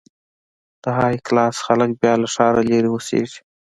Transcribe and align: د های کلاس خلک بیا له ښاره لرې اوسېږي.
د 0.83 0.85
های 0.97 1.15
کلاس 1.27 1.55
خلک 1.65 1.89
بیا 2.01 2.13
له 2.21 2.27
ښاره 2.33 2.61
لرې 2.71 2.89
اوسېږي. 2.91 3.39